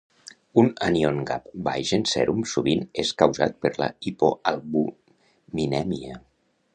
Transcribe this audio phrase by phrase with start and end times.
[0.59, 6.19] Un anion gap baix en sèrum sovint és causat per la hipoalbuminèmia.